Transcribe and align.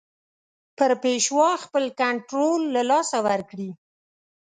پر 0.77 0.91
پېشوا 1.03 1.49
خپل 1.63 1.85
کنټرول 2.01 2.61
له 2.75 2.81
لاسه 2.91 3.17
ورکړي. 3.27 3.69